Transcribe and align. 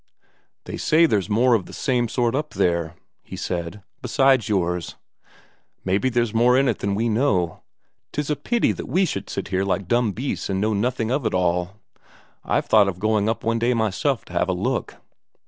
"They 0.63 0.77
say 0.77 1.05
there's 1.05 1.29
more 1.29 1.53
of 1.53 1.67
the 1.67 1.73
same 1.73 2.07
sort 2.07 2.33
up 2.33 2.55
there," 2.55 2.95
he 3.21 3.35
said, 3.35 3.83
"besides 4.01 4.49
yours. 4.49 4.95
Maybe 5.85 6.09
there's 6.09 6.33
more 6.33 6.57
in 6.57 6.67
it 6.67 6.79
than 6.79 6.95
we 6.95 7.07
know. 7.07 7.61
'Tis 8.11 8.31
a 8.31 8.35
pity 8.35 8.71
that 8.71 8.87
we 8.89 9.05
should 9.05 9.29
sit 9.29 9.49
here 9.49 9.63
like 9.63 9.87
dumb 9.87 10.11
beasts 10.11 10.49
and 10.49 10.59
know 10.59 10.73
nothing 10.73 11.11
of 11.11 11.23
it 11.27 11.35
all. 11.35 11.75
I've 12.43 12.65
thought 12.65 12.87
of 12.87 12.97
going 12.97 13.29
up 13.29 13.43
one 13.43 13.59
day 13.59 13.75
myself 13.75 14.25
to 14.25 14.33
have 14.33 14.49
a 14.49 14.53
look." 14.53 14.95